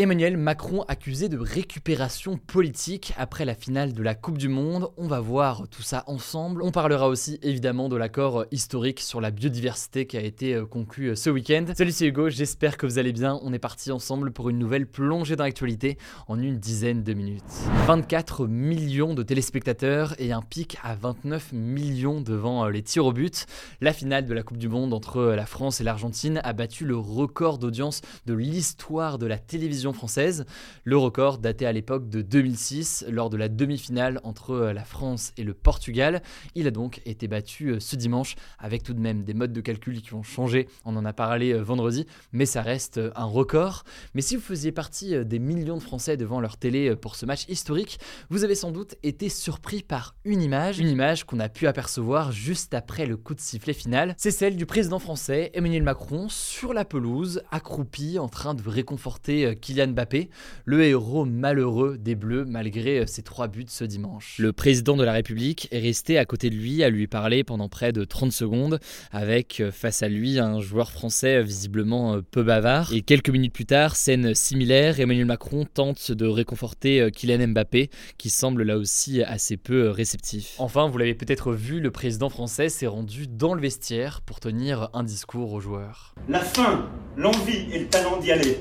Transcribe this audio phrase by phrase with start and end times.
[0.00, 4.92] Emmanuel Macron accusé de récupération politique après la finale de la Coupe du Monde.
[4.96, 6.62] On va voir tout ça ensemble.
[6.62, 11.08] On parlera aussi évidemment de l'accord historique sur la biodiversité qui a été euh, conclu
[11.08, 11.64] euh, ce week-end.
[11.74, 13.40] Salut c'est Hugo, j'espère que vous allez bien.
[13.42, 17.42] On est parti ensemble pour une nouvelle plongée dans l'actualité en une dizaine de minutes.
[17.88, 23.12] 24 millions de téléspectateurs et un pic à 29 millions devant euh, les tirs au
[23.12, 23.46] but.
[23.80, 26.96] La finale de la Coupe du Monde entre la France et l'Argentine a battu le
[26.96, 30.44] record d'audience de l'histoire de la télévision française.
[30.84, 35.32] Le record daté à l'époque de 2006 lors de la demi-finale entre euh, la France
[35.36, 36.22] et le Portugal.
[36.54, 39.60] Il a donc été battu euh, ce dimanche avec tout de même des modes de
[39.60, 40.68] calcul qui ont changé.
[40.84, 43.84] On en a parlé euh, vendredi, mais ça reste un record.
[44.14, 47.44] Mais si vous faisiez partie des millions de Français devant leur télé pour ce match
[47.48, 47.98] historique,
[48.30, 52.32] vous avez sans doute été surpris par une image, une image qu'on a pu apercevoir
[52.32, 54.14] juste après le coup de sifflet final.
[54.18, 59.56] C'est celle du président français Emmanuel Macron sur la pelouse, accroupi en train de réconforter
[59.56, 60.28] Kylian Mbappé,
[60.64, 64.36] le héros malheureux des Bleus malgré euh, ses trois buts ce dimanche.
[64.38, 67.68] Le président de la République est resté à côté de lui à lui parler pendant
[67.68, 68.80] près de 30 secondes
[69.12, 72.92] avec euh, face à lui un joueur français euh, visiblement peu bavard.
[72.92, 78.30] Et quelques minutes plus tard, scène similaire, Emmanuel Macron tente de réconforter Kylian Mbappé qui
[78.30, 80.54] semble là aussi assez peu réceptif.
[80.58, 84.90] Enfin, vous l'avez peut-être vu, le président français s'est rendu dans le vestiaire pour tenir
[84.92, 86.14] un discours aux joueurs.
[86.28, 88.58] La faim, l'envie et le talent d'y aller.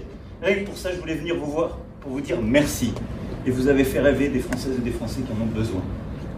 [0.66, 2.94] Pour ça, je voulais venir vous voir pour vous dire merci.
[3.46, 5.82] Et vous avez fait rêver des Françaises et des Français qui en ont besoin.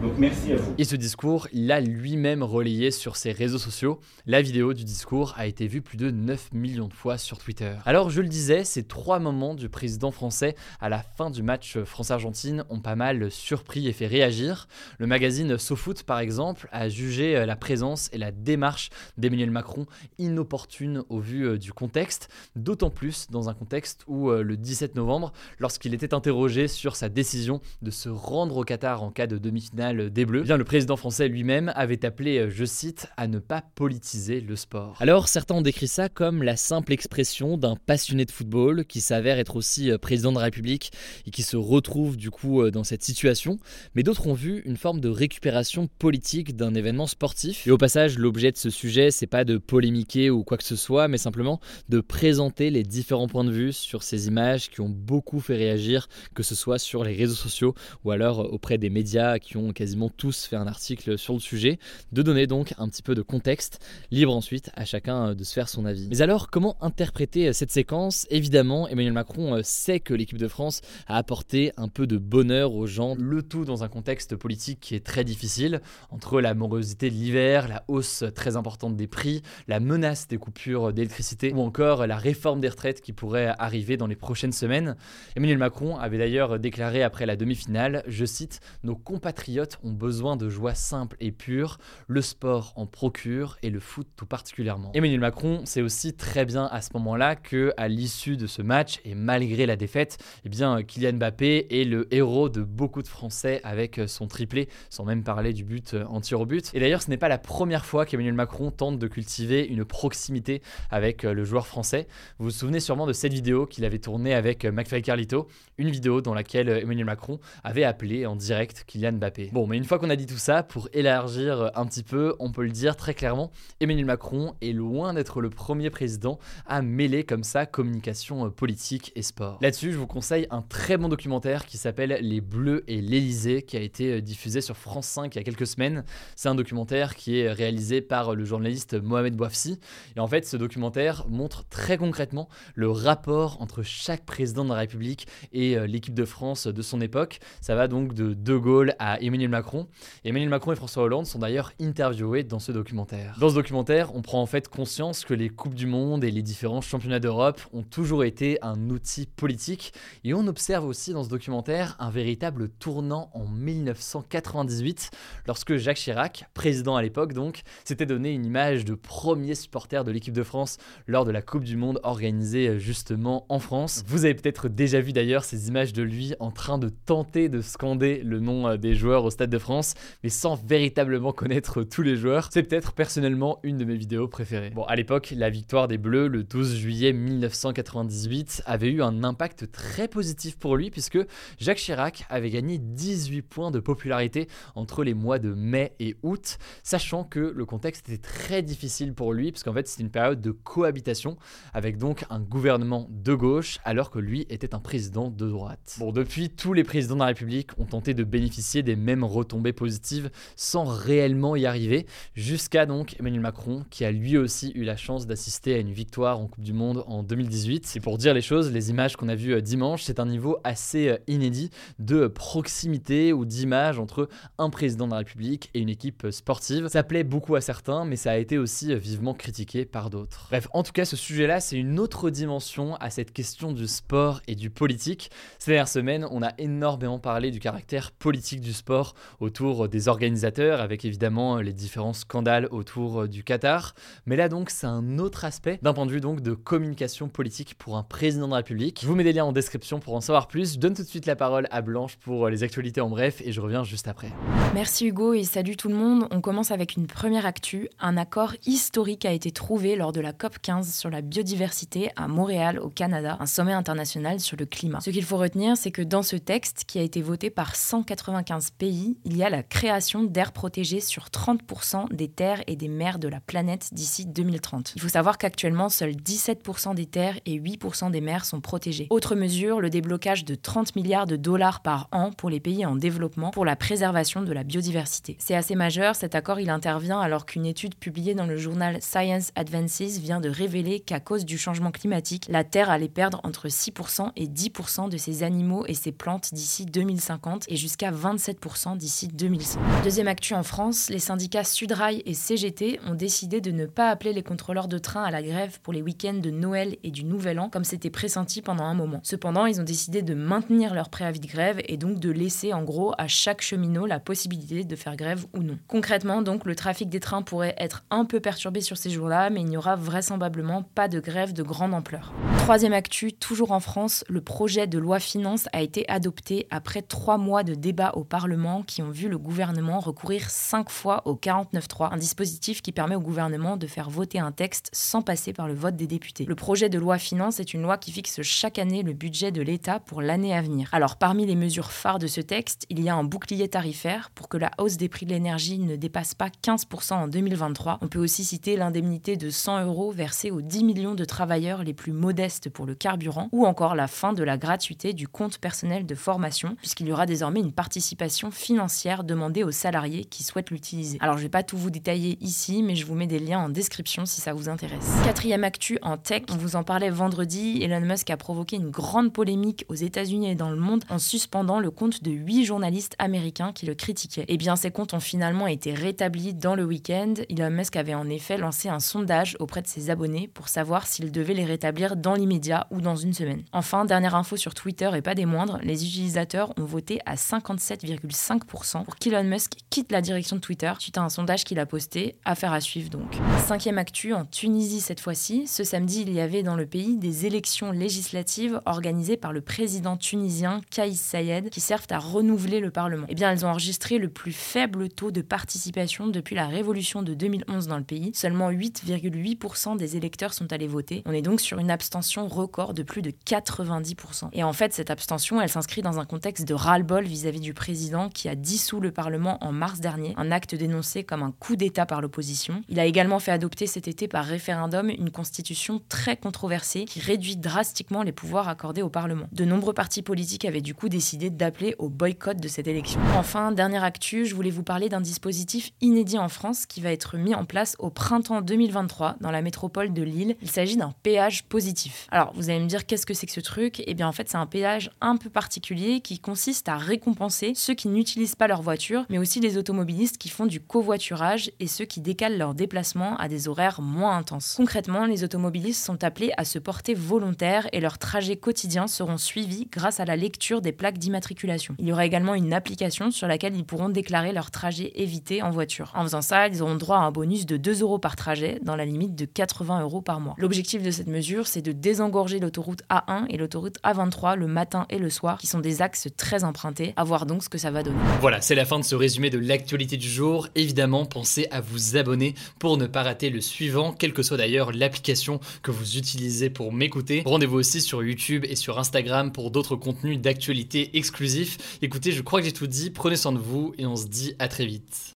[0.00, 0.74] Donc merci à vous.
[0.78, 4.00] Et ce discours, il l'a lui-même relayé sur ses réseaux sociaux.
[4.24, 7.74] La vidéo du discours a été vue plus de 9 millions de fois sur Twitter.
[7.84, 11.78] Alors je le disais, ces trois moments du président français à la fin du match
[11.80, 14.68] France-Argentine ont pas mal surpris et fait réagir.
[14.98, 19.84] Le magazine SoFoot par exemple a jugé la présence et la démarche d'Emmanuel Macron
[20.18, 24.94] inopportune au vu euh, du contexte, d'autant plus dans un contexte où euh, le 17
[24.94, 29.36] novembre, lorsqu'il était interrogé sur sa décision de se rendre au Qatar en cas de
[29.36, 33.26] demi-finale des Bleus, eh bien le président français lui-même avait appelé, euh, je cite, à
[33.26, 34.96] ne pas politiser le sport.
[35.00, 39.38] Alors certains ont décrit ça comme la simple expression d'un passionné de football qui s'avère
[39.38, 40.92] être aussi euh, président de la République
[41.26, 43.58] et qui se retrouve du coup euh, dans cette situation,
[43.94, 47.66] mais d'autres ont vu une forme de récupération politique d'un événement sportif.
[47.66, 50.76] Et au passage, l'objet de ce sujet, c'est pas de polémiquer ou quoi que ce
[50.76, 54.88] soit, mais simplement de présenter les différents points de vue sur ces images qui ont
[54.88, 57.74] beaucoup fait réagir, que ce soit sur les réseaux sociaux
[58.04, 61.78] ou alors auprès des médias qui ont quasiment tous fait un article sur le sujet,
[62.12, 63.78] de donner donc un petit peu de contexte,
[64.10, 66.06] libre ensuite à chacun euh, de se faire son avis.
[66.10, 68.26] Mais alors, comment interpréter euh, cette séquence?
[68.28, 72.74] Évidemment, Emmanuel Macron euh, sait que l'équipe de France a apporté un peu de bonheur
[72.74, 75.80] aux gens, le tout dans un contexte politique qui est très difficile,
[76.10, 80.92] entre la morosité de l'hiver, la hausse très importante des prix, la menace des coupures
[80.92, 84.94] d'électricité ou encore la réforme des retraites qui pourrait arriver dans les prochaines semaines.
[85.36, 90.48] Emmanuel Macron avait d'ailleurs déclaré après la demi-finale, je cite, Nos compatriotes ont besoin de
[90.48, 94.90] joie simple et pure, le sport en procure et le foot tout particulièrement.
[94.94, 99.00] Emmanuel Macron sait aussi très bien à ce moment-là que à l'issue de ce match
[99.04, 103.60] et malgré la défaite, eh bien Kylian Mbappé est le héros de beaucoup de Français
[103.64, 106.70] avec son triplé, sans même parler du but en tir au but.
[106.74, 110.62] Et d'ailleurs, ce n'est pas la première fois qu'Emmanuel Macron tente de cultiver une proximité
[110.90, 112.06] avec le joueur français.
[112.38, 116.20] Vous vous souvenez sûrement de cette vidéo qu'il avait tournée avec McFly Carlito, une vidéo
[116.20, 119.50] dans laquelle Emmanuel Macron avait appelé en direct Kylian Mbappé.
[119.66, 122.62] Mais une fois qu'on a dit tout ça, pour élargir un petit peu, on peut
[122.62, 127.44] le dire très clairement, Emmanuel Macron est loin d'être le premier président à mêler comme
[127.44, 129.58] ça communication euh, politique et sport.
[129.60, 133.76] Là-dessus, je vous conseille un très bon documentaire qui s'appelle Les Bleus et l'Elysée, qui
[133.76, 136.04] a été euh, diffusé sur France 5 il y a quelques semaines.
[136.36, 139.78] C'est un documentaire qui est réalisé par le journaliste Mohamed Bouafsi.
[140.16, 144.76] Et en fait, ce documentaire montre très concrètement le rapport entre chaque président de la
[144.76, 147.40] République et euh, l'équipe de France de son époque.
[147.60, 149.86] Ça va donc de De Gaulle à Emmanuel Macron.
[150.24, 153.36] Emmanuel Macron et François Hollande sont d'ailleurs interviewés dans ce documentaire.
[153.40, 156.42] Dans ce documentaire, on prend en fait conscience que les Coupes du Monde et les
[156.42, 159.92] différents championnats d'Europe ont toujours été un outil politique
[160.24, 165.10] et on observe aussi dans ce documentaire un véritable tournant en 1998
[165.46, 170.10] lorsque Jacques Chirac, président à l'époque donc, s'était donné une image de premier supporter de
[170.10, 174.04] l'équipe de France lors de la Coupe du Monde organisée justement en France.
[174.06, 177.60] Vous avez peut-être déjà vu d'ailleurs ces images de lui en train de tenter de
[177.60, 182.02] scander le nom euh, des joueurs au Stade de France, mais sans véritablement connaître tous
[182.02, 182.48] les joueurs.
[182.52, 184.70] C'est peut-être personnellement une de mes vidéos préférées.
[184.70, 189.70] Bon, à l'époque, la victoire des Bleus le 12 juillet 1998 avait eu un impact
[189.70, 191.18] très positif pour lui puisque
[191.58, 196.58] Jacques Chirac avait gagné 18 points de popularité entre les mois de mai et août,
[196.82, 200.50] sachant que le contexte était très difficile pour lui puisqu'en fait c'était une période de
[200.50, 201.36] cohabitation
[201.72, 205.96] avec donc un gouvernement de gauche alors que lui était un président de droite.
[205.98, 209.72] Bon, depuis, tous les présidents de la République ont tenté de bénéficier des mêmes retombées
[209.72, 214.96] positives sans réellement y arriver, jusqu'à donc Emmanuel Macron qui a lui aussi eu la
[214.96, 217.92] chance d'assister à une victoire en Coupe du Monde en 2018.
[217.96, 220.58] Et pour dire les choses, les images qu'on a vues euh, dimanche, c'est un niveau
[220.64, 224.28] assez euh, inédit de proximité ou d'image entre
[224.58, 226.88] un président de la République et une équipe sportive.
[226.88, 230.46] Ça plaît beaucoup à certains, mais ça a été aussi euh, vivement critiqué par d'autres.
[230.50, 234.40] Bref, en tout cas, ce sujet-là, c'est une autre dimension à cette question du sport
[234.46, 235.30] et du politique.
[235.58, 239.09] Ces dernières semaines, on a énormément parlé du caractère politique du sport
[239.40, 243.94] autour des organisateurs, avec évidemment les différents scandales autour du Qatar.
[244.26, 247.74] Mais là donc, c'est un autre aspect d'un point de vue donc de communication politique
[247.76, 249.00] pour un président de la République.
[249.02, 250.74] Je vous mets des liens en description pour en savoir plus.
[250.74, 253.52] Je donne tout de suite la parole à Blanche pour les actualités en bref et
[253.52, 254.32] je reviens juste après.
[254.74, 256.26] Merci Hugo et salut tout le monde.
[256.30, 257.88] On commence avec une première actu.
[257.98, 262.28] Un accord historique a été trouvé lors de la COP 15 sur la biodiversité à
[262.28, 265.00] Montréal au Canada, un sommet international sur le climat.
[265.00, 268.70] Ce qu'il faut retenir, c'est que dans ce texte, qui a été voté par 195
[268.70, 273.18] pays, il y a la création d'aires protégées sur 30% des terres et des mers
[273.18, 274.92] de la planète d'ici 2030.
[274.96, 279.06] Il faut savoir qu'actuellement, seuls 17% des terres et 8% des mers sont protégées.
[279.10, 282.96] Autre mesure, le déblocage de 30 milliards de dollars par an pour les pays en
[282.96, 285.36] développement pour la préservation de la biodiversité.
[285.38, 289.52] C'est assez majeur, cet accord il intervient alors qu'une étude publiée dans le journal Science
[289.56, 294.30] Advances vient de révéler qu'à cause du changement climatique, la Terre allait perdre entre 6%
[294.36, 299.80] et 10% de ses animaux et ses plantes d'ici 2050 et jusqu'à 27% d'ici 2100.
[300.04, 304.32] Deuxième actu en France, les syndicats Sudrail et CGT ont décidé de ne pas appeler
[304.32, 307.60] les contrôleurs de train à la grève pour les week-ends de Noël et du Nouvel
[307.60, 309.20] An comme c'était pressenti pendant un moment.
[309.22, 312.82] Cependant, ils ont décidé de maintenir leur préavis de grève et donc de laisser en
[312.82, 315.78] gros à chaque cheminot la possibilité de faire grève ou non.
[315.88, 319.60] Concrètement, donc, le trafic des trains pourrait être un peu perturbé sur ces jours-là, mais
[319.60, 322.32] il n'y aura vraisemblablement pas de grève de grande ampleur.
[322.70, 327.36] Troisième actu, toujours en France, le projet de loi finance a été adopté après trois
[327.36, 332.12] mois de débats au Parlement qui ont vu le gouvernement recourir cinq fois au 49.3,
[332.12, 335.74] un dispositif qui permet au gouvernement de faire voter un texte sans passer par le
[335.74, 336.44] vote des députés.
[336.44, 339.62] Le projet de loi finance est une loi qui fixe chaque année le budget de
[339.62, 340.90] l'État pour l'année à venir.
[340.92, 344.48] Alors parmi les mesures phares de ce texte, il y a un bouclier tarifaire pour
[344.48, 347.98] que la hausse des prix de l'énergie ne dépasse pas 15% en 2023.
[348.00, 351.94] On peut aussi citer l'indemnité de 100 euros versée aux 10 millions de travailleurs les
[351.94, 356.06] plus modestes pour le carburant, ou encore la fin de la gratuité du compte personnel
[356.06, 361.18] de formation, puisqu'il y aura désormais une participation financière demandée aux salariés qui souhaitent l'utiliser.
[361.20, 363.68] Alors je vais pas tout vous détailler ici, mais je vous mets des liens en
[363.68, 365.08] description si ça vous intéresse.
[365.24, 369.32] Quatrième actu en tech, on vous en parlait vendredi, Elon Musk a provoqué une grande
[369.32, 373.72] polémique aux États-Unis et dans le monde en suspendant le compte de 8 journalistes américains
[373.72, 374.44] qui le critiquaient.
[374.48, 377.34] Eh bien, ces comptes ont finalement été rétablis dans le week-end.
[377.48, 381.32] Elon Musk avait en effet lancé un sondage auprès de ses abonnés pour savoir s'il
[381.32, 382.49] devait les rétablir dans l'immédiat
[382.90, 383.62] ou dans une semaine.
[383.72, 389.04] Enfin, dernière info sur Twitter et pas des moindres, les utilisateurs ont voté à 57,5%
[389.04, 392.36] pour qu'Elon Musk quitte la direction de Twitter suite à un sondage qu'il a posté.
[392.44, 393.36] Affaire à suivre donc.
[393.66, 395.66] Cinquième actu en Tunisie cette fois-ci.
[395.66, 400.16] Ce samedi, il y avait dans le pays des élections législatives organisées par le président
[400.16, 403.26] tunisien Kais Sayed qui servent à renouveler le Parlement.
[403.28, 407.34] Eh bien, elles ont enregistré le plus faible taux de participation depuis la révolution de
[407.34, 408.32] 2011 dans le pays.
[408.34, 411.22] Seulement 8,8% des électeurs sont allés voter.
[411.26, 414.48] On est donc sur une abstention record de plus de 90%.
[414.52, 418.28] Et en fait, cette abstention, elle s'inscrit dans un contexte de ras-le-bol vis-à-vis du président
[418.28, 422.06] qui a dissous le Parlement en mars dernier, un acte dénoncé comme un coup d'État
[422.06, 422.82] par l'opposition.
[422.88, 427.56] Il a également fait adopter cet été par référendum une constitution très controversée qui réduit
[427.56, 429.46] drastiquement les pouvoirs accordés au Parlement.
[429.52, 433.20] De nombreux partis politiques avaient du coup décidé d'appeler au boycott de cette élection.
[433.36, 437.36] Enfin, dernière actu, je voulais vous parler d'un dispositif inédit en France qui va être
[437.36, 440.56] mis en place au printemps 2023 dans la métropole de Lille.
[440.62, 442.19] Il s'agit d'un péage positif.
[442.30, 444.02] Alors, vous allez me dire qu'est-ce que c'est que ce truc?
[444.06, 447.94] Eh bien, en fait, c'est un péage un peu particulier qui consiste à récompenser ceux
[447.94, 452.04] qui n'utilisent pas leur voiture, mais aussi les automobilistes qui font du covoiturage et ceux
[452.04, 454.74] qui décalent leurs déplacements à des horaires moins intenses.
[454.76, 459.88] Concrètement, les automobilistes sont appelés à se porter volontaires et leurs trajets quotidiens seront suivis
[459.90, 461.94] grâce à la lecture des plaques d'immatriculation.
[461.98, 465.70] Il y aura également une application sur laquelle ils pourront déclarer leurs trajets évités en
[465.70, 466.12] voiture.
[466.14, 468.96] En faisant ça, ils auront droit à un bonus de 2 euros par trajet dans
[468.96, 470.54] la limite de 80 euros par mois.
[470.58, 475.18] L'objectif de cette mesure, c'est de désengorger l'autoroute A1 et l'autoroute A23 le matin et
[475.18, 477.14] le soir, qui sont des axes très empruntés.
[477.14, 478.18] À voir donc ce que ça va donner.
[478.40, 480.66] Voilà, c'est la fin de ce résumé de l'actualité du jour.
[480.74, 484.90] Évidemment, pensez à vous abonner pour ne pas rater le suivant, quelle que soit d'ailleurs
[484.90, 487.44] l'application que vous utilisez pour m'écouter.
[487.46, 492.00] Rendez-vous aussi sur YouTube et sur Instagram pour d'autres contenus d'actualité exclusifs.
[492.02, 494.56] Écoutez, je crois que j'ai tout dit, prenez soin de vous et on se dit
[494.58, 495.36] à très vite.